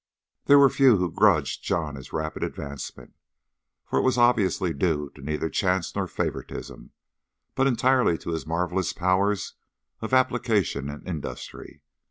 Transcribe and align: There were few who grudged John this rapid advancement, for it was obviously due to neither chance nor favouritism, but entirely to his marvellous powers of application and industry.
There 0.45 0.57
were 0.57 0.71
few 0.71 0.97
who 0.97 1.11
grudged 1.11 1.63
John 1.63 1.93
this 1.93 2.11
rapid 2.11 2.41
advancement, 2.41 3.13
for 3.85 3.99
it 3.99 4.01
was 4.01 4.17
obviously 4.17 4.73
due 4.73 5.11
to 5.13 5.21
neither 5.21 5.47
chance 5.47 5.95
nor 5.95 6.07
favouritism, 6.07 6.89
but 7.53 7.67
entirely 7.67 8.17
to 8.17 8.31
his 8.31 8.47
marvellous 8.47 8.93
powers 8.93 9.53
of 9.99 10.11
application 10.11 10.89
and 10.89 11.07
industry. 11.07 11.83